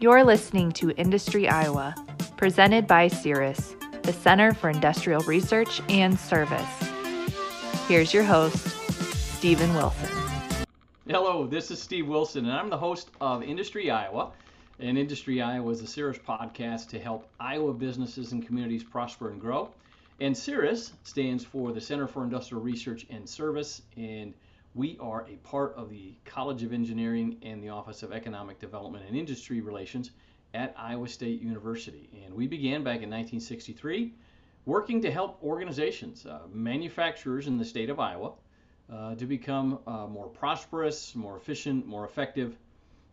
[0.00, 1.92] You're listening to Industry Iowa,
[2.36, 6.92] presented by CIRAS, the Center for Industrial Research and Service.
[7.88, 8.64] Here's your host,
[9.38, 10.08] Stephen Wilson.
[11.08, 14.30] Hello, this is Steve Wilson, and I'm the host of Industry Iowa.
[14.78, 19.40] And Industry Iowa is a CIRAS podcast to help Iowa businesses and communities prosper and
[19.40, 19.68] grow.
[20.20, 24.32] And CIRAS stands for the Center for Industrial Research and Service, and
[24.78, 29.04] we are a part of the College of Engineering and the Office of Economic Development
[29.08, 30.12] and Industry Relations
[30.54, 32.08] at Iowa State University.
[32.24, 34.14] And we began back in 1963
[34.66, 38.34] working to help organizations, uh, manufacturers in the state of Iowa,
[38.88, 42.56] uh, to become uh, more prosperous, more efficient, more effective,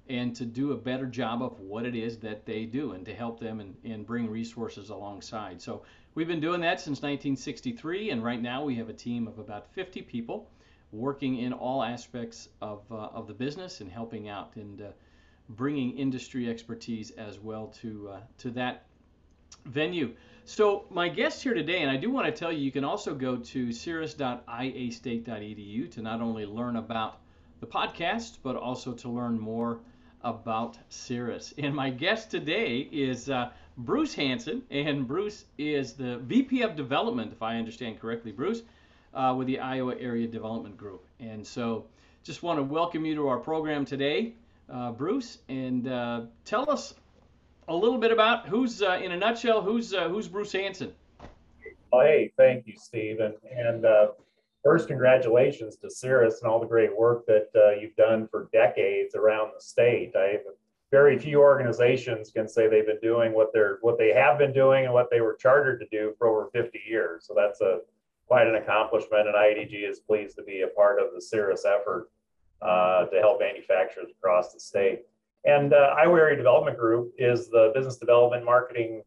[0.07, 3.15] and to do a better job of what it is that they do and to
[3.15, 5.59] help them and, and bring resources alongside.
[5.59, 5.81] So
[6.13, 9.65] we've been doing that since 1963, and right now we have a team of about
[9.73, 10.47] 50 people
[10.91, 14.87] working in all aspects of, uh, of the business and helping out and uh,
[15.49, 18.85] bringing industry expertise as well to, uh, to that
[19.65, 20.13] venue.
[20.45, 23.15] So my guest here today, and I do want to tell you, you can also
[23.15, 27.19] go to ciras.iastate.edu to not only learn about
[27.59, 29.79] the podcast, but also to learn more
[30.23, 31.53] about CIRAS.
[31.57, 37.31] And my guest today is uh, Bruce Hanson, and Bruce is the VP of Development,
[37.31, 38.61] if I understand correctly, Bruce,
[39.15, 41.05] uh, with the Iowa Area Development Group.
[41.19, 41.85] And so
[42.23, 44.33] just want to welcome you to our program today,
[44.69, 46.93] uh, Bruce, and uh, tell us
[47.67, 50.93] a little bit about who's, uh, in a nutshell, who's uh, who's Bruce Hanson.
[51.91, 53.19] Oh, hey, thank you, Steve.
[53.21, 54.07] And, and uh,
[54.63, 57.49] first, congratulations to CIRAS and all the great work that
[57.79, 60.13] you've done for decades around the state.
[60.15, 60.39] I
[60.91, 64.85] very few organizations can say they've been doing what they're what they have been doing
[64.85, 67.25] and what they were chartered to do for over 50 years.
[67.25, 67.79] So that's a
[68.27, 72.09] quite an accomplishment, and IADG is pleased to be a part of the CIRAS effort
[72.61, 75.01] uh, to help manufacturers across the state.
[75.45, 79.03] And uh, Iowa Area Development Group is the business development marketing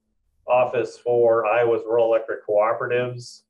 [0.46, 3.42] office for Iowa's rural electric cooperatives,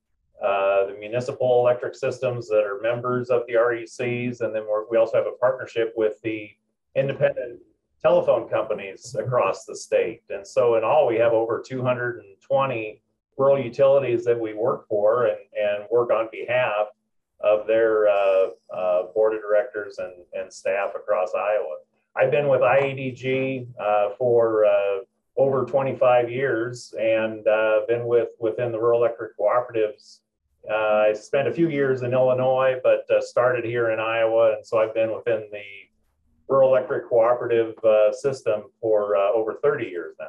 [0.43, 5.17] uh, the municipal electric systems that are members of the RECs, and then we also
[5.17, 6.51] have a partnership with the
[6.95, 7.61] independent
[8.01, 10.23] telephone companies across the state.
[10.31, 13.03] And so in all, we have over 220
[13.39, 16.89] rural utilities that we work for and, and work on behalf
[17.41, 21.77] of their uh, uh, board of directors and, and staff across Iowa.
[22.17, 24.99] I've been with IADG uh, for uh,
[25.37, 30.19] over 25 years and uh, been with within the rural electric cooperatives.
[30.69, 34.79] Uh, I spent a few years in Illinois, but started here in Iowa, and so
[34.79, 35.63] I've been within the
[36.49, 37.75] rural electric cooperative
[38.13, 40.27] system for over 30 years now.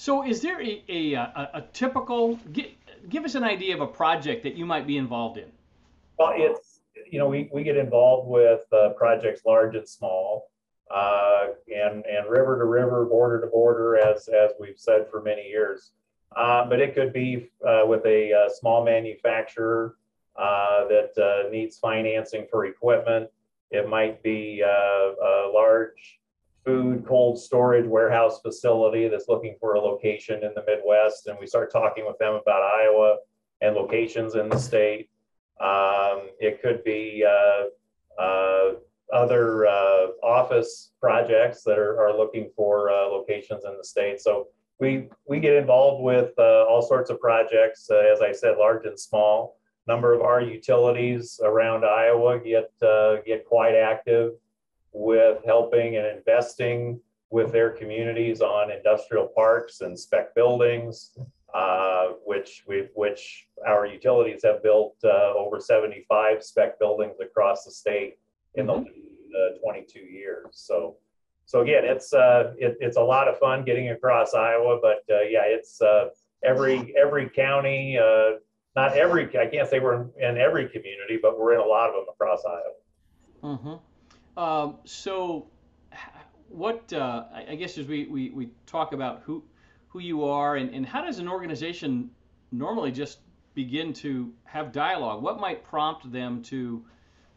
[0.00, 2.68] So, is there a, a, a, a typical, give,
[3.10, 5.44] give us an idea of a project that you might be involved in?
[6.18, 6.80] Well, it's,
[7.10, 10.48] you know, we, we get involved with uh, projects large and small,
[10.90, 15.46] uh, and, and river to river, border to border, as, as we've said for many
[15.46, 15.90] years.
[16.34, 19.96] Uh, but it could be uh, with a, uh, small manufacturer
[20.36, 23.28] uh, that needs financing for equipment.
[23.70, 26.19] It might be a large
[26.64, 31.26] food cold storage warehouse facility that's looking for a location in the Midwest.
[31.26, 33.16] And we start talking with them about Iowa
[33.60, 35.08] and locations in the state.
[35.60, 38.72] Um, it could be uh, uh,
[39.12, 44.20] other uh, office projects that are, are looking for uh, locations in the state.
[44.20, 48.56] So we, we get involved with uh, all sorts of projects, uh, as I said,
[48.58, 49.56] large and small.
[49.86, 52.70] Number of our utilities around Iowa get,
[53.26, 54.32] get quite active
[54.92, 61.16] with helping and investing with their communities on industrial parks and spec buildings,
[61.54, 67.70] uh, which we which our utilities have built uh, over 75 spec buildings across the
[67.70, 68.18] state
[68.54, 70.46] in the uh, 22 years.
[70.52, 70.96] So,
[71.46, 75.22] so again, it's uh, it, it's a lot of fun getting across Iowa, but uh,
[75.22, 76.08] yeah, it's uh,
[76.44, 77.98] every every county,
[78.76, 81.94] not every I can't say we're in every community, but we're in a lot of
[81.94, 83.56] them across Iowa.
[83.56, 83.74] Mm-hmm.
[84.36, 85.48] Um, so,
[86.48, 89.42] what uh, I guess as we, we, we talk about who
[89.88, 92.10] who you are and, and how does an organization
[92.52, 93.18] normally just
[93.54, 95.22] begin to have dialogue?
[95.22, 96.84] What might prompt them to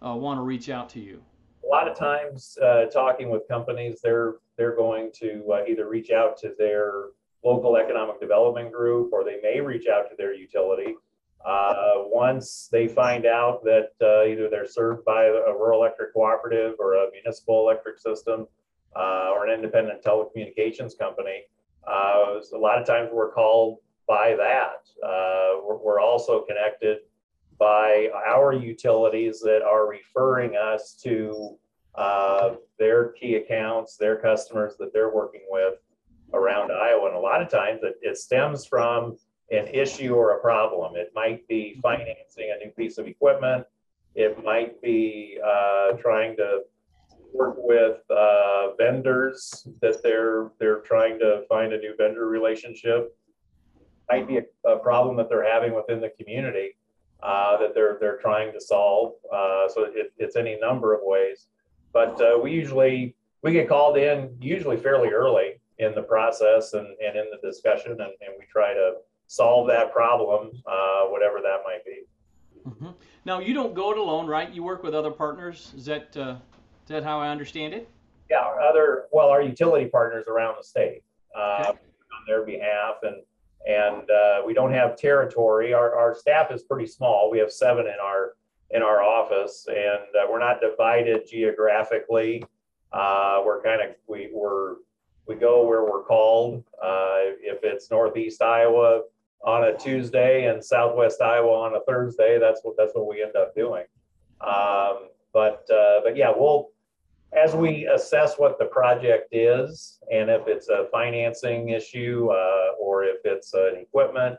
[0.06, 1.22] uh, want to reach out to you?
[1.66, 6.12] A lot of times, uh, talking with companies, they're they're going to uh, either reach
[6.12, 7.06] out to their
[7.44, 10.96] local economic development group or they may reach out to their utility
[11.46, 16.76] uh, once they find out that uh, either they're served by a rural electric cooperative
[16.80, 18.48] or a municipal electric system
[18.96, 21.44] uh, or an independent telecommunications company,
[21.88, 24.88] uh, a lot of times we're called by that.
[25.06, 27.00] Uh, we're, we're, also connected
[27.60, 31.58] by our utilities that are referring us to
[31.96, 35.76] uh, their key accounts, their customers that they're working with
[36.34, 37.08] around Iowa.
[37.08, 39.18] And a lot of times it, it stems from
[39.52, 40.96] an issue or a problem.
[40.96, 43.66] It might be financing a new piece of equipment.
[44.16, 46.62] It might be uh, trying to
[47.34, 53.18] work with uh, vendors that they're they're trying to find a new vendor relationship.
[54.10, 56.76] Might be a, a problem that they're having within the community
[57.24, 59.14] uh, that they're they're trying to solve.
[59.34, 61.48] Uh, so it, it's any number of ways.
[61.92, 66.88] But uh, we usually we get called in usually fairly early in the process and,
[67.04, 68.96] and in the discussion, and, and we try to
[69.28, 72.02] solve that problem, uh, whatever that might be.
[72.68, 72.90] Mm-hmm.
[73.26, 74.52] Now you don't go it alone, right?
[74.52, 75.74] You work with other partners.
[75.76, 76.36] Is that uh,
[76.84, 77.90] is that how I understand it?
[78.30, 81.04] Yeah, our other well, our utility partners around the state
[81.38, 81.70] uh, Okay.
[81.70, 83.18] on their behalf, and
[83.68, 85.74] and uh, we don't have territory.
[85.74, 87.30] Our our staff is pretty small.
[87.30, 88.36] We have seven in our
[88.72, 92.44] in our office, and uh, we're not divided geographically.
[92.92, 94.76] Uh, we're kind of we we're
[95.28, 96.64] we go where we're called.
[96.82, 99.02] Uh, if it's Northeast Iowa
[99.44, 103.36] on a Tuesday and Southwest Iowa on a Thursday, that's what that's what we end
[103.36, 103.84] up doing.
[104.42, 106.70] Um, but uh, but yeah, we'll
[107.36, 113.04] as we assess what the project is and if it's a financing issue uh, or
[113.04, 114.38] if it's an equipment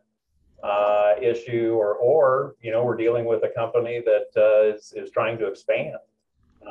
[0.62, 5.11] uh, issue or or you know we're dealing with a company that uh, is is
[5.11, 5.97] trying to expand.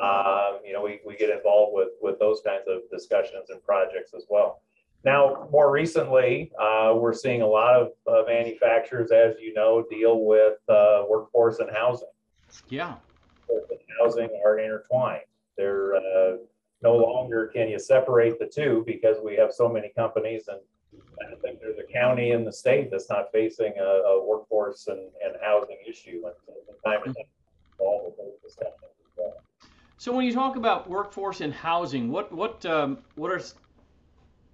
[0.01, 4.13] Um, you know, we, we get involved with with those kinds of discussions and projects
[4.15, 4.62] as well.
[5.03, 10.23] Now, more recently, uh, we're seeing a lot of uh, manufacturers, as you know, deal
[10.23, 12.07] with uh, workforce and housing.
[12.69, 12.95] Yeah.
[13.49, 15.23] And housing are intertwined.
[15.57, 16.37] They're uh,
[16.81, 20.59] no longer can you separate the two because we have so many companies, and
[21.21, 24.99] I think there's a county in the state that's not facing a, a workforce and,
[25.23, 26.23] and housing issue.
[26.25, 27.15] And so from time time,
[27.79, 29.33] involved with those discussions as well.
[29.97, 33.41] So when you talk about workforce and housing, what what um, what are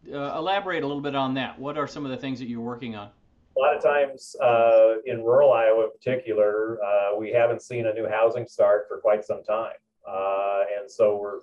[0.08, 1.60] uh, elaborate a little bit on that?
[1.60, 3.10] What are some of the things that you're working on?
[3.58, 7.94] A lot of times uh, in rural Iowa in particular, uh, we haven't seen a
[7.94, 9.74] new housing start for quite some time.
[10.08, 11.40] Uh, and so we're,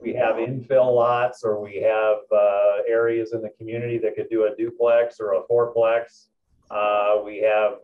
[0.00, 4.44] we have infill lots or we have uh, areas in the community that could do
[4.46, 6.26] a duplex or a fourplex.
[6.70, 7.74] Uh, we have,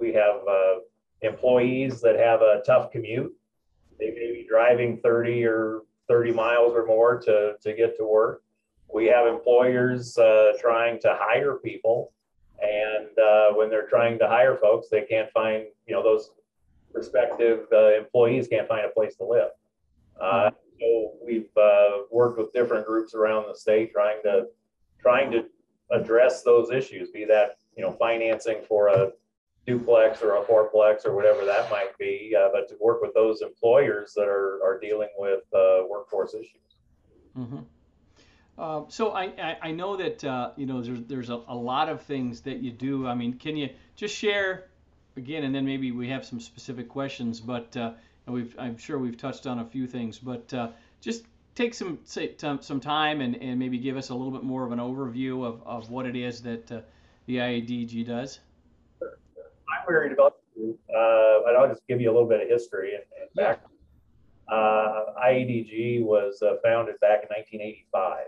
[0.00, 0.40] we have
[1.22, 3.32] employees that have a tough commute.
[3.98, 8.42] They may be driving 30 or 30 miles or more to, to get to work.
[8.92, 12.12] We have employers uh, trying to hire people
[12.62, 16.30] and uh, when they're trying to hire folks, they can't find, you know, those
[16.92, 19.50] prospective uh, employees can't find a place to live.
[20.20, 24.46] Uh, so we've uh, worked with different groups around the state trying to
[25.00, 25.46] trying to
[25.90, 29.12] address those issues, be that you know financing for a
[29.66, 33.40] duplex or a fourplex or whatever that might be, uh, but to work with those
[33.40, 36.76] employers that are are dealing with uh, workforce issues.
[37.34, 37.60] hmm
[38.60, 41.88] Uh, so I, I, I know that uh, you know there's there's a, a lot
[41.88, 43.06] of things that you do.
[43.06, 44.66] I mean, can you just share
[45.16, 47.40] again, and then maybe we have some specific questions.
[47.40, 47.92] But uh,
[48.26, 50.68] we've I'm sure we've touched on a few things, but uh,
[51.00, 51.24] just
[51.54, 54.66] take some say, t- some time and, and maybe give us a little bit more
[54.66, 56.80] of an overview of, of what it is that uh,
[57.24, 58.40] the IADG does.
[59.02, 63.04] I'm worried about, uh, and I'll just give you a little bit of history and,
[63.22, 63.62] and back.
[64.48, 68.26] Uh, IADG was founded back in 1985,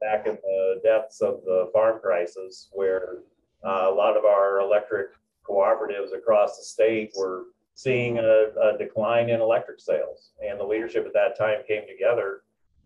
[0.00, 3.18] back in the depths of the farm crisis, where
[3.66, 5.08] uh, a lot of our electric
[5.48, 10.30] cooperatives across the state were seeing a, a decline in electric sales.
[10.46, 12.42] And the leadership at that time came together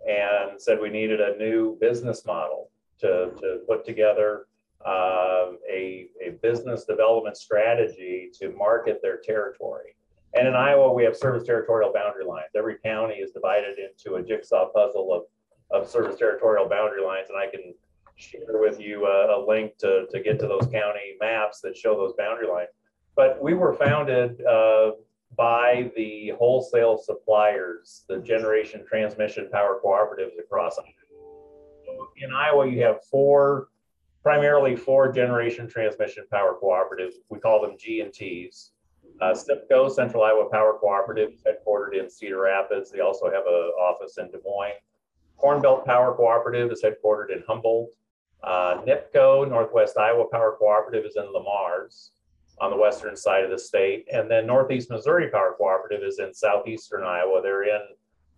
[0.09, 4.47] and said we needed a new business model to, to put together
[4.85, 9.95] um, a, a business development strategy to market their territory.
[10.35, 12.49] And in Iowa, we have service territorial boundary lines.
[12.57, 15.23] Every county is divided into a jigsaw puzzle of,
[15.73, 17.29] of service territorial boundary lines.
[17.29, 17.75] And I can
[18.17, 21.97] share with you a, a link to, to get to those county maps that show
[21.97, 22.69] those boundary lines.
[23.17, 24.93] But we were founded uh,
[25.37, 32.07] by the wholesale suppliers, the generation transmission power cooperatives across Iowa.
[32.19, 33.69] In Iowa, you have four
[34.23, 37.15] primarily four generation transmission power cooperatives.
[37.29, 38.71] We call them G and Ts.
[39.21, 42.91] Uh, CIPCO, Central Iowa Power Cooperative, headquartered in Cedar Rapids.
[42.91, 44.75] They also have an office in Des Moines.
[45.43, 47.91] Corn Belt Power Cooperative is headquartered in Humboldt.
[48.45, 52.13] Uh, NIPCO, Northwest Iowa Power Cooperative, is in Le Mars
[52.61, 54.07] on the western side of the state.
[54.13, 57.43] And then Northeast Missouri Power Cooperative is in southeastern Iowa.
[57.43, 57.81] They're in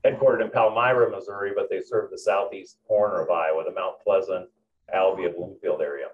[0.03, 4.49] headquartered in Palmyra, Missouri, but they serve the southeast corner of Iowa, the Mount Pleasant,
[4.95, 6.07] Albia, Bloomfield area.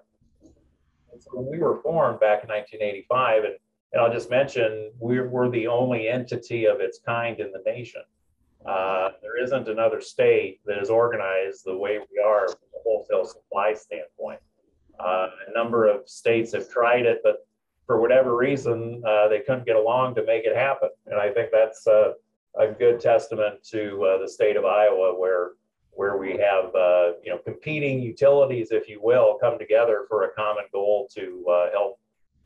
[1.13, 3.53] And so we were formed back in 1985, and,
[3.93, 8.01] and I'll just mention, we're, we're the only entity of its kind in the nation.
[8.65, 13.25] Uh, there isn't another state that is organized the way we are from a wholesale
[13.25, 14.39] supply standpoint.
[14.99, 17.47] Uh, a number of states have tried it, but
[17.87, 20.89] for whatever reason, uh, they couldn't get along to make it happen.
[21.07, 22.13] And I think that's a
[22.77, 25.51] good testament to uh, the state of Iowa, where
[25.93, 30.33] where we have uh, you know competing utilities, if you will, come together for a
[30.33, 31.99] common goal to help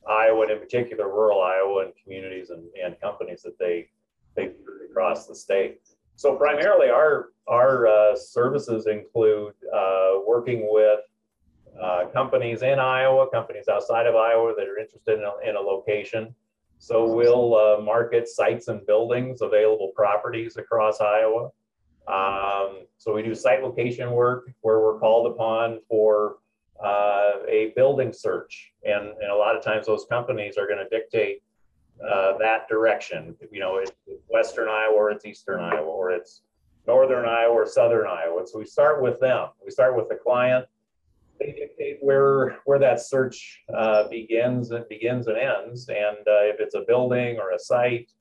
[0.08, 3.90] Iowa, and in particular rural Iowa, and communities and, and companies that they
[4.36, 4.52] they
[4.90, 5.80] across the state.
[6.16, 11.02] So primarily, our our uh, services include uh, working with
[11.82, 15.60] uh, companies in Iowa, companies outside of Iowa that are interested in a, in a
[15.60, 16.34] location.
[16.80, 21.50] So we'll uh, market sites and buildings, available properties across Iowa.
[22.08, 26.38] Um, so we do site location work where we're called upon for
[26.84, 30.90] uh, a building search, and, and a lot of times those companies are going to
[30.90, 31.42] dictate
[32.04, 33.36] uh, that direction.
[33.52, 33.92] You know, it's
[34.30, 36.42] Western Iowa or it's Eastern Iowa or it's
[36.88, 38.46] Northern Iowa or Southern Iowa.
[38.46, 39.50] So we start with them.
[39.64, 40.66] We start with the client.
[41.40, 45.90] They dictate where where that search uh, begins and begins and ends.
[45.90, 48.12] And uh, if it's a building or a site,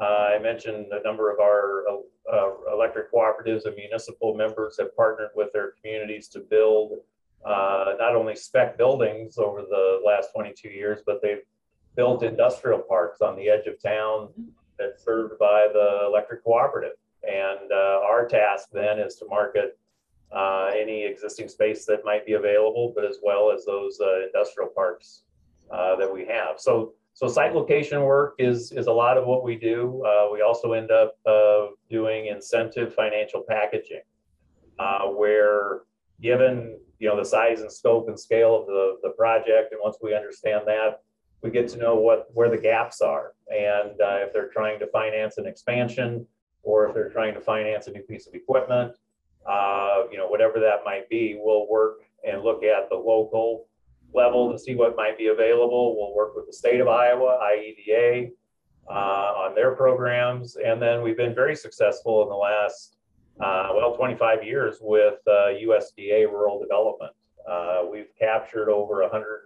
[0.00, 1.84] uh, I mentioned a number of our
[2.32, 6.92] uh, electric cooperatives and municipal members have partnered with their communities to build
[7.44, 11.42] uh, not only spec buildings over the last 22 years, but they've
[11.94, 14.28] built industrial parks on the edge of town
[14.78, 16.96] that's served by the electric cooperative.
[17.22, 19.78] And uh, our task then is to market
[20.34, 24.70] uh, any existing space that might be available, but as well as those uh, industrial
[24.70, 25.22] parks
[25.70, 26.58] uh, that we have.
[26.58, 30.02] So, so site location work is is a lot of what we do.
[30.06, 34.00] Uh, we also end up uh, doing incentive financial packaging,
[35.14, 35.82] where
[36.22, 39.98] given you know the size and scope and scale of the, the project, and once
[40.02, 41.02] we understand that,
[41.42, 43.34] we get to know what where the gaps are.
[43.48, 46.26] And uh, if they're trying to finance an expansion
[46.62, 48.96] or if they're trying to finance a new piece of equipment
[49.46, 53.66] uh, you know whatever that might be we'll work and look at the local
[54.14, 55.96] level to see what might be available.
[55.96, 58.30] We'll work with the state of iowa ieda
[58.88, 60.56] uh, on their programs.
[60.56, 62.96] And then we've been very successful in the last
[63.40, 67.12] uh, well 25 years with usda uh, rural development.
[67.48, 69.44] Uh, we've captured over 100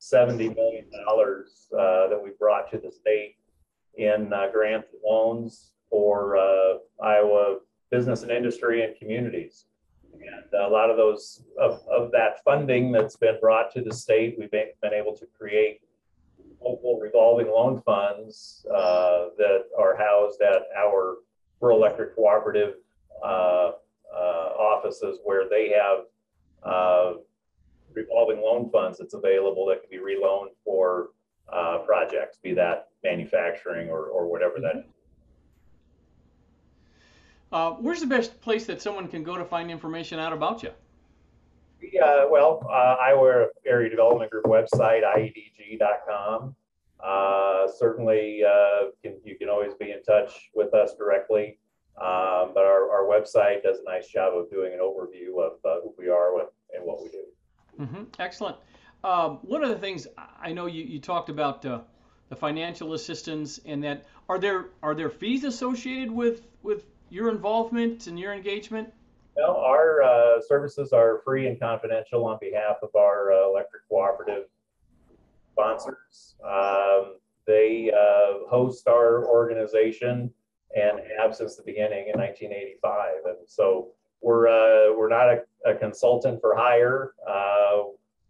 [0.00, 3.36] $70 million uh, that we brought to the state
[3.96, 7.58] in uh, grants loans for uh, Iowa
[7.90, 9.66] business and industry and communities.
[10.12, 14.36] And a lot of those of, of that funding that's been brought to the state,
[14.38, 15.80] we've been, been able to create
[16.60, 21.16] local revolving loan funds uh, that are housed at our
[21.60, 22.74] rural electric cooperative
[23.24, 23.72] uh,
[24.12, 26.04] uh, offices where they have
[27.94, 31.10] revolving loan funds that's available that can be reloaned for
[31.52, 34.84] uh, projects, be that manufacturing or, or whatever that is.
[37.50, 40.70] Uh, where's the best place that someone can go to find information out about you?
[41.80, 46.54] Yeah, well, uh, Iowa Area Development Group website, iadg.com.
[47.02, 51.58] Uh, certainly, uh, can, you can always be in touch with us directly.
[51.96, 55.80] Um, but our, our website does a nice job of doing an overview of uh,
[55.82, 57.24] who we are and what we do.
[57.80, 58.04] Mm-hmm.
[58.18, 58.56] Excellent.
[59.04, 60.06] Um, one of the things
[60.40, 61.80] I know you, you talked about uh,
[62.28, 68.06] the financial assistance and that are there are there fees associated with with your involvement
[68.06, 68.92] and your engagement?
[69.36, 74.44] No, our uh, services are free and confidential on behalf of our uh, electric cooperative
[75.52, 76.34] sponsors.
[76.44, 77.14] Um,
[77.46, 80.30] they uh, host our organization
[80.76, 85.74] and have since the beginning in 1985, and so we're uh, we're not a, a,
[85.74, 87.14] consultant for hire.
[87.26, 87.30] Uh,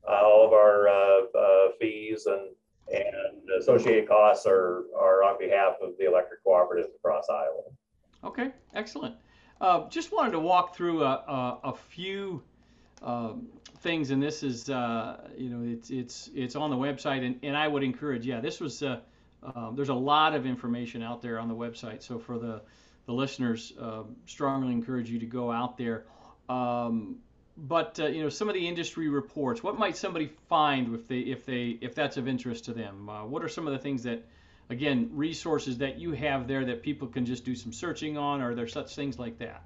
[0.06, 2.50] uh all of our uh, uh, fees and
[2.92, 7.62] and associated costs are are on behalf of the electric cooperatives across Iowa.
[8.24, 9.14] Okay, excellent.
[9.90, 12.42] just wanted to walk through a, a, a few
[13.02, 13.46] um,
[13.78, 17.68] things, and this is you know it's it's it's on the website, and, and I
[17.68, 21.54] would encourage yeah this was um, there's a lot of information out there on the
[21.54, 22.60] website, so for the
[23.08, 26.04] the listeners uh, strongly encourage you to go out there.
[26.50, 27.16] Um,
[27.56, 29.62] but uh, you know some of the industry reports.
[29.62, 33.08] What might somebody find if they if they if that's of interest to them?
[33.08, 34.26] Uh, what are some of the things that,
[34.68, 38.42] again, resources that you have there that people can just do some searching on?
[38.42, 39.62] Are there such things like that?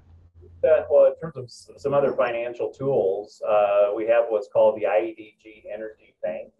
[0.63, 4.85] Uh, well, in terms of some other financial tools, uh, we have what's called the
[4.85, 6.52] IADG Energy Bank.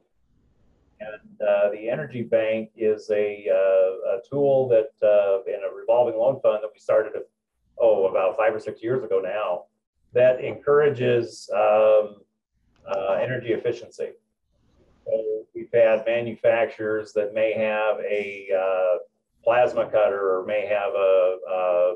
[1.05, 6.17] And uh, the Energy Bank is a, uh, a tool that, uh, in a revolving
[6.17, 7.13] loan fund that we started,
[7.79, 9.65] oh, about five or six years ago now,
[10.13, 12.17] that encourages um,
[12.87, 14.09] uh, energy efficiency.
[15.05, 18.97] So we've had manufacturers that may have a uh,
[19.43, 21.95] plasma cutter or may have a, a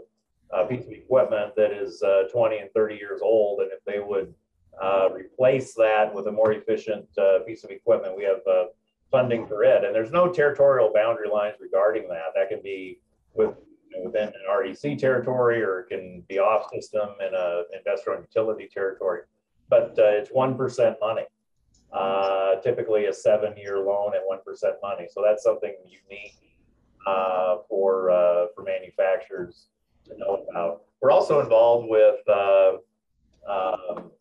[0.52, 4.00] a piece of equipment that is uh, 20 and 30 years old, and if they
[4.00, 4.34] would
[4.82, 8.42] uh, replace that with a more efficient uh, piece of equipment, we have
[9.12, 9.84] funding for it.
[9.84, 12.34] And there's no territorial boundary lines regarding that.
[12.36, 13.00] That can be
[13.34, 13.56] with
[13.90, 18.26] you know, within an REC territory, or it can be off system in a investor-owned
[18.30, 19.22] utility territory.
[19.70, 21.24] But uh, it's one percent money.
[21.92, 25.08] Uh, typically, a seven-year loan at one percent money.
[25.10, 26.36] So that's something unique
[27.06, 29.68] uh, for uh, for manufacturers
[30.06, 30.82] to know about.
[31.02, 32.72] We're also involved with uh,
[33.50, 34.12] um,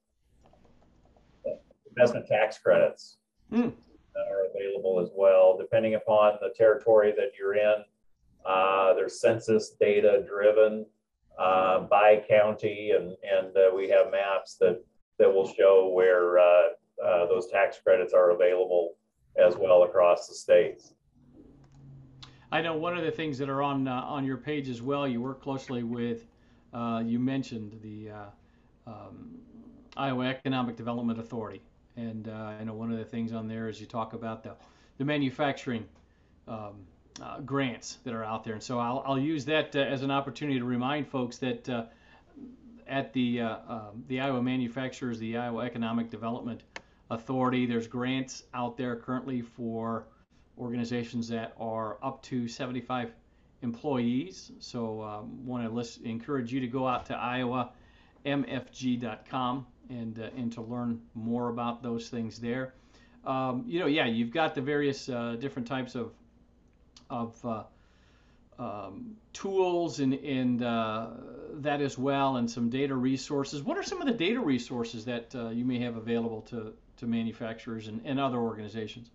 [1.89, 3.17] investment tax credits
[3.51, 3.69] Hmm.
[4.31, 7.85] Are available as well, depending upon the territory that you're in.
[8.45, 10.87] Uh, they're census data driven
[11.39, 14.83] uh, by county, and and uh, we have maps that
[15.19, 16.69] that will show where uh,
[17.05, 18.95] uh, those tax credits are available
[19.37, 20.95] as well across the states.
[22.53, 25.07] I know one of the things that are on uh, on your page as well.
[25.07, 26.27] You work closely with.
[27.05, 28.11] You mentioned the
[28.87, 29.39] um,
[29.97, 31.63] Iowa Economic Development Authority,
[31.97, 34.55] and uh, I know one of the things on there is you talk about the
[34.99, 35.87] the manufacturing
[36.49, 36.87] um,
[37.21, 38.55] uh, grants that are out there.
[38.55, 41.85] And so I'll I'll use that uh, as an opportunity to remind folks that uh,
[42.87, 46.63] at the uh, um, the Iowa Manufacturers, the Iowa Economic Development
[47.11, 50.07] Authority, there's grants out there currently for
[50.59, 53.13] organizations that are up to 75
[53.63, 54.51] employees.
[54.59, 57.71] So um, want to list, encourage you to go out to
[58.25, 62.75] iowamfg.com and uh, and to learn more about those things there.
[63.25, 66.13] Um, you know, yeah, you've got the various uh, different types of
[67.11, 67.65] of uh,
[68.59, 71.09] um, tools and and uh,
[71.55, 73.63] that as well, and some data resources.
[73.63, 77.07] What are some of the data resources that uh, you may have available to to
[77.07, 79.11] manufacturers and, and other organizations?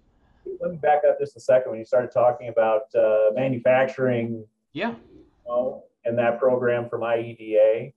[0.59, 1.71] Let me back up just a second.
[1.71, 4.95] When you started talking about uh, manufacturing Yeah.
[6.05, 7.93] and that program from IEDA,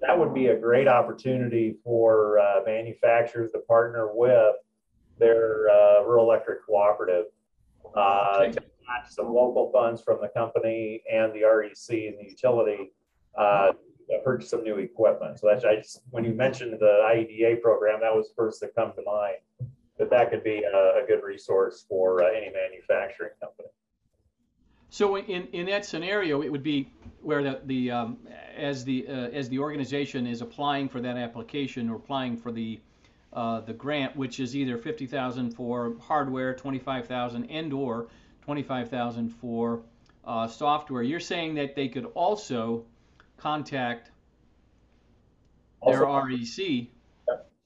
[0.00, 4.54] that would be a great opportunity for uh, manufacturers to partner with
[5.18, 7.26] their uh, rural electric cooperative
[7.96, 8.52] uh, Okay.
[8.52, 12.92] to match some local funds from the company and the REC and the utility
[13.36, 13.72] uh,
[14.08, 15.38] to purchase some new equipment.
[15.38, 18.92] So that's I just when you mentioned the IEDA program, that was first to come
[18.94, 19.36] to mind.
[19.98, 23.68] That that could be a, a good resource for uh, any manufacturing company.
[24.90, 28.18] So in, in that scenario, it would be where the, the um,
[28.56, 32.80] as the uh, as the organization is applying for that application or applying for the
[33.34, 38.08] uh, the grant, which is either fifty thousand for hardware, twenty five thousand, and or
[38.42, 39.82] twenty five thousand for
[40.24, 41.02] uh, software.
[41.02, 42.84] You're saying that they could also
[43.36, 44.10] contact
[45.86, 46.86] their Also- REC.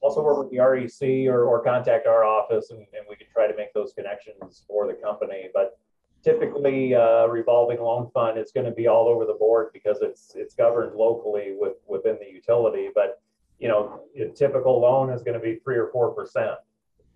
[0.01, 3.47] also work with the REC or, or contact our office and, and we could try
[3.47, 5.49] to make those connections for the company.
[5.53, 5.79] But
[6.23, 10.33] typically, uh, revolving loan fund, it's going to be all over the board because it's,
[10.35, 12.89] it's governed locally with, within the utility.
[12.93, 13.21] But,
[13.59, 16.55] you know, a typical loan is going to be three or 4%,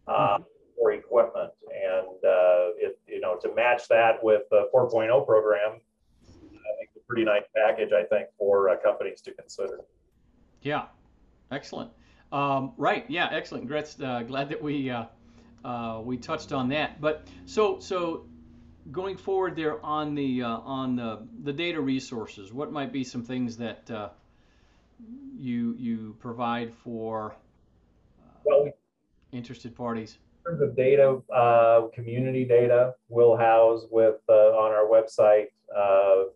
[0.08, 0.38] uh,
[0.78, 1.52] for equipment.
[1.72, 5.80] And, uh, it, you know, to match that with the 4.0 program,
[6.22, 9.82] I think it's a pretty nice package, I think, for uh, companies to consider.
[10.62, 10.86] Yeah,
[11.52, 11.92] excellent.
[12.32, 13.68] Um, right, yeah, excellent.
[13.68, 15.06] Glad, uh, glad that we uh,
[15.64, 17.00] uh, we touched on that.
[17.00, 18.26] But so so
[18.92, 23.24] going forward there on the uh, on the, the data resources, what might be some
[23.24, 24.10] things that uh,
[25.38, 27.36] you you provide for
[28.44, 28.72] Well, we
[29.32, 30.18] interested parties?
[30.46, 36.30] In terms of data, uh, community data, we'll house with, uh, on our website, uh,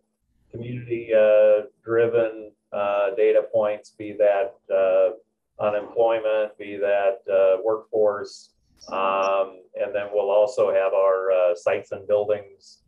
[0.50, 8.50] community, uh, driven, uh, data points, be that, uh, unemployment, be that, uh, workforce.
[8.88, 12.82] Um, and then we'll also have our, uh, sites and buildings,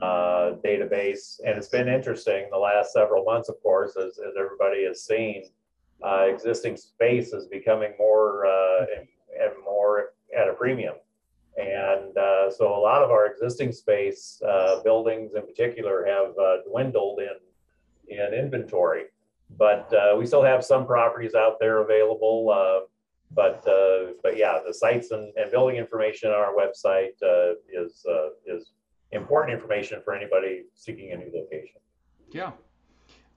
[0.00, 1.40] uh, database.
[1.44, 5.50] And it's been interesting the last several months, of course, as, as everybody has seen,
[6.02, 9.08] uh, existing space is becoming more, uh, and,
[9.40, 10.94] and more at a premium.
[11.56, 16.34] And uh, so a lot of our existing space, uh, buildings in particular, have
[16.68, 19.04] dwindled in, in inventory.
[19.56, 22.86] But we still have some properties out there available.
[23.34, 28.04] But uh, but yeah, the sites and, and building information on our website uh, is
[28.08, 28.72] uh, is
[29.12, 31.80] important information for anybody seeking a new location.
[32.30, 32.52] Yeah.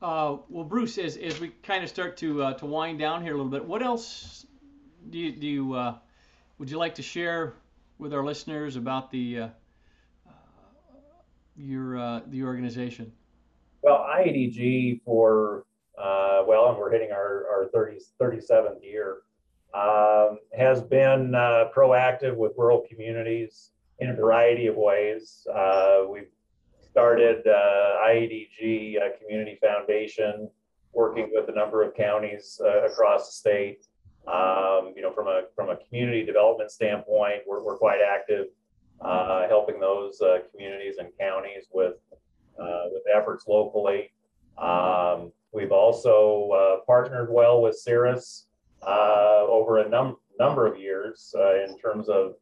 [0.02, 3.34] Uh, well, Bruce, as, as we kind of start to uh, to wind down here
[3.34, 4.46] a little bit, what else
[5.10, 5.96] do you, do you uh,
[6.60, 7.54] would you like to share
[7.98, 9.50] with our listeners about the
[11.58, 13.12] your uh, the organization?
[13.82, 15.66] Well, IADG for,
[15.98, 19.18] uh, well, and we're hitting our, our 30, 37th year,
[19.74, 25.46] um, has been uh, proactive with rural communities in a variety of ways.
[25.54, 26.30] Uh, we've
[26.80, 30.50] started uh, IADG uh, Community Foundation,
[30.94, 33.86] working with a number of counties uh, across the state.
[34.28, 38.48] Um, you know, from a from a community development standpoint, we're, we're quite active,
[39.02, 41.96] uh, helping those communities and counties with
[42.58, 44.12] with efforts locally.
[44.58, 48.47] Um, we've also partnered well with CIRAS
[48.86, 52.36] uh, over a num- number of years uh, in terms of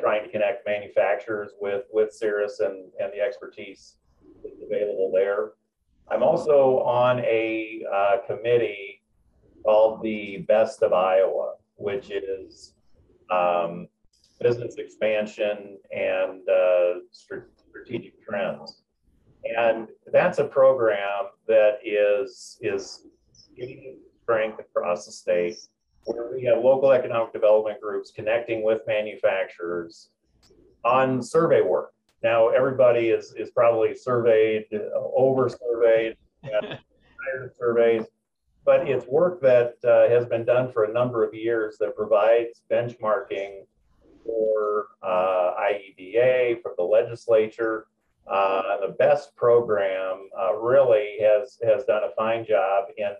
[0.00, 3.96] trying to connect manufacturers with with CIRAS and and the expertise
[4.42, 5.52] that's available there.
[6.10, 7.82] I'm also on a
[8.26, 9.02] committee
[9.64, 12.74] called the Best of Iowa, which is
[13.30, 13.88] um,
[14.40, 18.82] business expansion and uh, strategic trends.
[19.56, 23.06] And that's a program that is is
[24.30, 25.56] strength across the state,
[26.04, 30.10] where we have local economic development groups connecting with manufacturers
[30.84, 31.92] on survey work.
[32.22, 36.16] Now, everybody is is probably surveyed, over surveyed,
[37.58, 38.04] surveys
[38.64, 42.62] but it's work that uh, has been done for a number of years that provides
[42.70, 43.62] benchmarking
[44.24, 47.86] for uh, IEDA, for the legislature.
[48.30, 53.10] Uh, the best program uh, really has has done a fine job in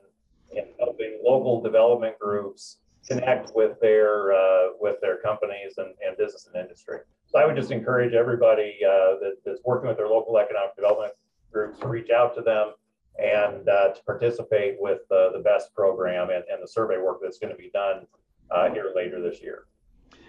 [0.53, 6.49] in helping local development groups connect with their uh, with their companies and, and business
[6.53, 6.99] and industry.
[7.27, 11.13] So I would just encourage everybody uh, that, that's working with their local economic development
[11.53, 12.73] groups to reach out to them
[13.19, 17.53] and uh, to participate with the BEST program and, and, the survey work that's going
[17.53, 18.07] to be done
[18.51, 19.65] uh, here later this year.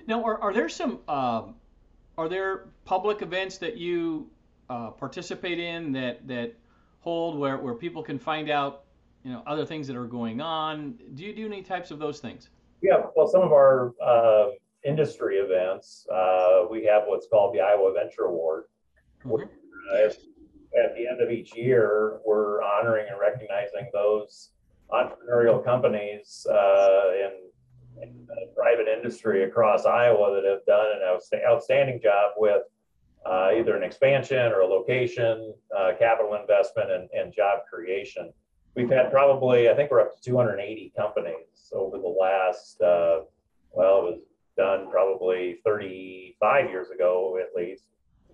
[0.08, 1.56] Now, are, are there some um,
[2.18, 4.30] are there public events that you
[4.70, 6.54] uh, participate in that that
[7.00, 8.81] hold where, where people can find out
[9.24, 10.96] you know other things that are going on?
[11.14, 12.50] Do you do any types of those things?
[12.82, 14.50] Yeah, well, some of our uh,
[14.84, 18.66] industry events, uh, we have what's called the Iowa Venture Award.
[19.26, 19.44] Mm-hmm
[20.78, 24.52] at the end of each year, we're honoring and recognizing those
[24.92, 32.32] entrepreneurial companies uh, in, in private industry across Iowa that have done an outstanding job
[32.38, 32.64] with
[33.26, 38.34] uh, either an expansion or a location, uh, capital investment, and, and, job creation.
[38.76, 43.22] We've had probably, I think we're up to 280 companies over the last, uh,
[43.74, 44.20] well, it was
[44.58, 47.84] done probably 35 years ago at least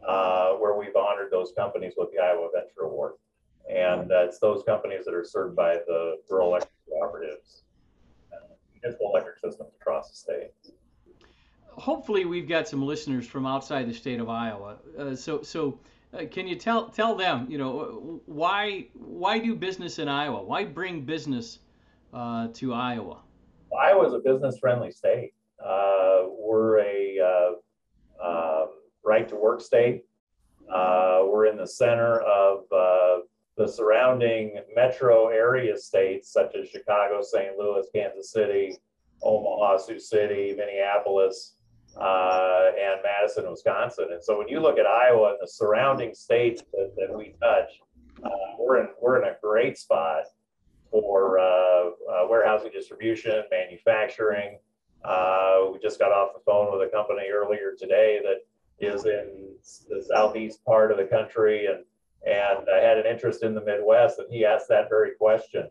[0.08, 3.14] uh, where we've honored those companies with the Iowa Venture Award.
[3.70, 7.64] And uh, it's those companies that are served by the rural electric cooperatives
[8.32, 8.42] and
[8.74, 10.52] municipal electric systems across the state.
[11.72, 14.78] Hopefully, we've got some listeners from outside the state of Iowa.
[14.98, 15.80] Uh, so, so
[16.14, 20.44] uh, can you tell tell them, you know, why why do business in Iowa?
[20.44, 21.60] Why bring business
[22.14, 23.22] uh, to Iowa?
[23.78, 25.34] Iowa is a business-friendly state.
[25.64, 27.20] Uh, we're a
[28.24, 28.68] um,
[29.04, 30.06] right to work state.
[30.74, 33.22] Uh, we're in the center of uh,
[33.58, 37.58] the surrounding metro area states such as Chicago, St.
[37.58, 38.78] Louis, Kansas City,
[39.24, 41.56] Omaha, Sioux City, Minneapolis,
[42.00, 44.08] uh, and Madison, Wisconsin.
[44.12, 47.82] And so when you look at Iowa and the surrounding states that, that we touch,
[48.24, 48.30] uh,
[48.60, 50.24] we're in we're in a great spot
[50.92, 54.58] for uh, uh, warehousing, distribution, manufacturing.
[55.72, 58.46] we just got off the phone with a company earlier today that
[58.80, 59.56] is in
[59.90, 61.84] the southeast part of the country and
[62.26, 65.70] and I had an interest in the Midwest, and he asked that very question.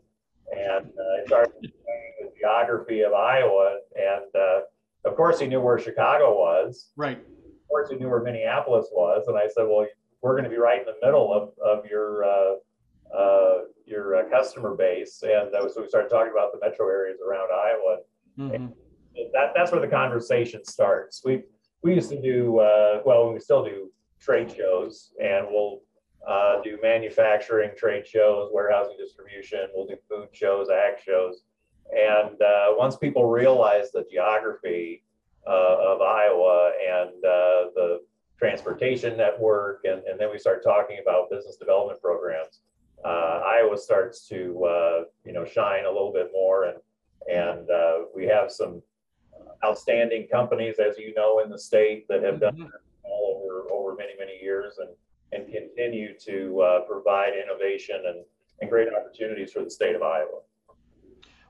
[0.53, 4.61] And uh, I started the geography of Iowa, and uh,
[5.07, 6.91] of course he knew where Chicago was.
[6.97, 7.19] Right.
[7.19, 9.87] Of course he knew where Minneapolis was, and I said, well,
[10.23, 12.55] we're going to be right in the middle of of your uh,
[13.17, 17.19] uh your uh, customer base, and uh, so we started talking about the metro areas
[17.27, 17.99] around Iowa.
[18.39, 18.67] Mm-hmm.
[19.33, 21.23] that that's where the conversation starts.
[21.25, 21.45] We
[21.83, 23.91] we used to do uh, well we still do
[24.21, 25.81] trade shows and we'll
[26.29, 31.43] uh, do manufacturing trade shows warehousing distribution we'll do food shows ag shows
[31.91, 35.03] and uh, once people realize the geography
[35.47, 38.01] uh, of iowa and uh, the
[38.39, 42.61] transportation network and, and then we start talking about business development programs
[43.05, 46.79] uh, iowa starts to you know shine a little bit more and
[47.29, 47.69] and
[48.15, 48.83] we have some
[49.65, 52.69] outstanding companies, as you know, in the state that have done mm-hmm.
[53.05, 54.91] all over over many many years and
[55.33, 58.25] and continue to uh, provide innovation and,
[58.61, 60.41] and great opportunities for the state of Iowa.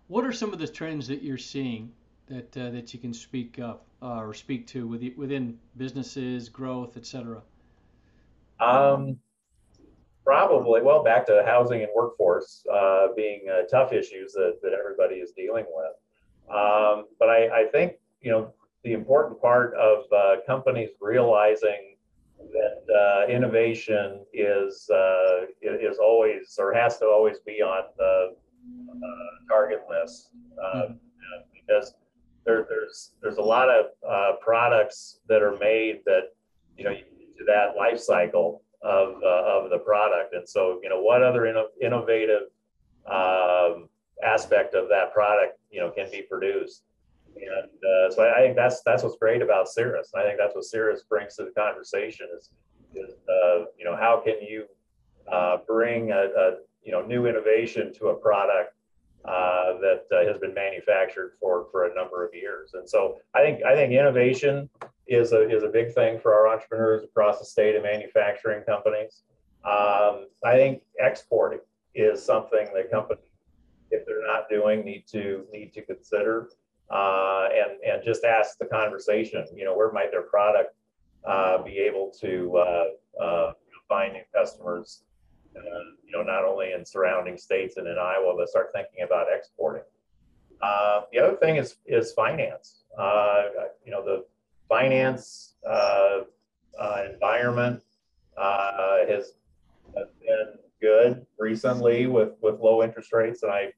[0.09, 1.93] What are some of the trends that you're seeing
[2.29, 7.07] that uh, that you can speak of uh, or speak to within businesses, growth, et
[7.07, 7.43] cetera?
[8.61, 9.19] Um,
[10.25, 15.17] probably, well, back to housing and workforce uh, being uh, tough issues that, that everybody
[15.17, 15.93] is dealing with.
[16.49, 18.53] Um, but I, I, think you know
[18.85, 21.97] the important part of uh, companies realizing
[22.39, 28.37] that uh, innovation is uh, is always or has to always be on the
[29.03, 30.31] uh, target list
[30.63, 30.89] uh,
[31.53, 31.95] because
[32.45, 36.35] there, there's there's a lot of uh, products that are made that
[36.79, 41.01] you know to that life cycle of uh, of the product, and so you know
[41.01, 42.43] what other inno- innovative
[43.11, 43.89] um,
[44.25, 46.83] aspect of that product you know can be produced.
[47.37, 50.13] And uh, so I, I, think that's that's what's great about CIRAS.
[50.17, 52.51] I think that's what CIRAS brings to the conversation is,
[52.95, 54.65] is uh, you know how can you
[55.31, 58.76] uh, bring a, a, you know new innovation to a product
[59.27, 62.75] uh, that uh, has been manufactured for for a number of years.
[62.75, 64.69] And so I think I think innovation
[65.07, 69.23] is a is a big thing for our entrepreneurs across the state and manufacturing companies.
[69.65, 71.61] Um, I think exporting
[71.95, 73.25] is something that companies,
[73.91, 76.51] if they're not doing, need to need to consider
[76.91, 79.45] uh, and and just ask the conversation.
[79.55, 80.75] You know, where might their product
[81.25, 83.53] uh, be able to uh, uh
[83.89, 85.03] find new customers?
[86.17, 89.83] Uh, know, not only in surrounding states and in Iowa, but start thinking about exporting.
[90.63, 92.85] Uh, the other thing is is finance.
[93.85, 94.25] you know, the
[94.69, 95.55] finance
[97.13, 97.83] environment
[98.39, 99.35] has,
[99.97, 103.73] has been good recently with with low interest rates, and I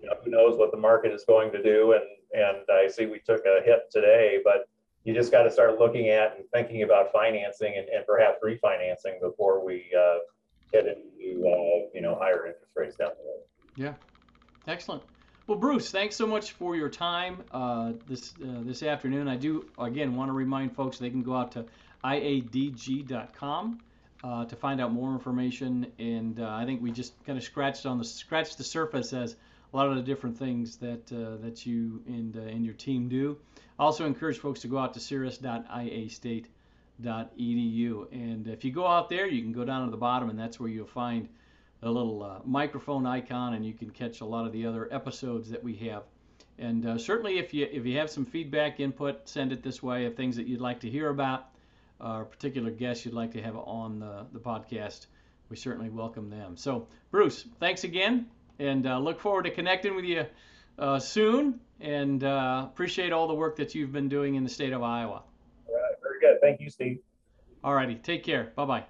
[0.00, 3.06] you know, who knows what the market is going to do and and I see
[3.06, 4.68] we took a hit today, but
[5.04, 9.20] you just got to start looking at and thinking about financing and, and perhaps refinancing
[9.20, 10.18] before we uh,
[10.72, 13.42] get into uh, you know higher interest rates down the road.
[13.76, 13.94] Yeah,
[14.66, 15.02] excellent.
[15.46, 19.28] Well, Bruce, thanks so much for your time uh, this uh, this afternoon.
[19.28, 21.66] I do again want to remind folks they can go out to
[22.04, 23.80] iadg.com
[24.22, 27.86] uh, to find out more information, and uh, I think we just kind of scratched
[27.86, 29.36] on the scratched the surface as
[29.72, 33.08] a lot of the different things that uh, that you and uh, and your team
[33.08, 33.38] do.
[33.78, 35.00] Also encourage folks to go out to
[37.02, 40.38] ciras.iastate.edu, and if you go out there, you can go down to the bottom, and
[40.38, 41.28] that's where you'll find
[41.82, 45.50] a little uh, microphone icon, and you can catch a lot of the other episodes
[45.50, 46.02] that we have.
[46.58, 50.04] And uh, certainly, if you if you have some feedback, input, send it this way
[50.04, 51.48] of things that you'd like to hear about,
[52.00, 55.06] or particular guests you'd like to have on the, the podcast.
[55.48, 56.56] We certainly welcome them.
[56.56, 58.26] So, Bruce, thanks again
[58.60, 60.26] and uh, look forward to connecting with you
[60.78, 61.58] uh, soon.
[61.80, 65.22] And uh, appreciate all the work that you've been doing in the state of Iowa.
[65.66, 66.39] All right, very good.
[66.50, 66.98] Thank you, Steve.
[67.62, 68.52] All righty, take care.
[68.56, 68.84] Bye bye.